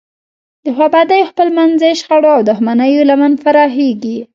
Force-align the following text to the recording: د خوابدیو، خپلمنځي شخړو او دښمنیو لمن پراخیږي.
د 0.65 0.67
خوابدیو، 0.75 1.29
خپلمنځي 1.31 1.91
شخړو 2.01 2.29
او 2.35 2.41
دښمنیو 2.49 3.07
لمن 3.09 3.31
پراخیږي. 3.43 4.17